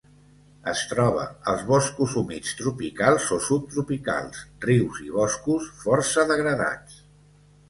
Es 0.69 0.79
troba 0.93 1.25
als 1.51 1.59
boscos 1.67 2.15
humits 2.21 2.55
tropicals 2.61 3.27
o 3.37 3.39
subtropicals, 3.49 4.41
rius 4.67 5.03
i 5.09 5.13
boscos 5.19 5.69
força 5.85 6.27
degradats. 6.35 6.99